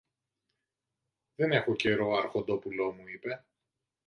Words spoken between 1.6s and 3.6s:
καιρό, αρχοντόπουλο μου, είπε.